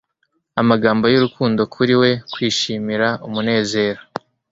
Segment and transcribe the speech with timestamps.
[0.61, 4.01] Amagambo y'urukundo Kuri We kwishimira umunezero